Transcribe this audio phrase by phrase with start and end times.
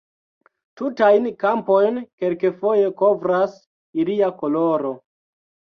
[0.81, 3.57] Tutajn kampojn kelkfoje kovras
[4.05, 4.99] ilia koloro.